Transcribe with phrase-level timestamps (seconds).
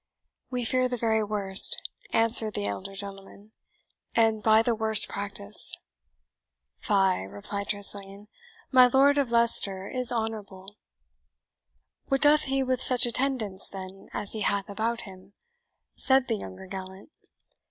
[0.49, 3.51] "We fear the very worst," answered the elder gentleman,
[4.15, 5.73] "and by the worst practice."
[6.79, 8.27] "Fie," replied Tressilian,
[8.71, 10.75] "my Lord of Leicester is honourable."
[12.07, 15.33] "What doth he with such attendants, then, as he hath about him?"
[15.95, 17.11] said the younger gallant.